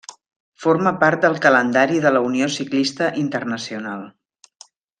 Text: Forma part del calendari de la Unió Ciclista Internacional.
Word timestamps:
Forma 0.63 0.93
part 1.03 1.21
del 1.27 1.37
calendari 1.43 2.01
de 2.07 2.13
la 2.15 2.21
Unió 2.29 2.47
Ciclista 2.55 3.11
Internacional. 3.25 4.05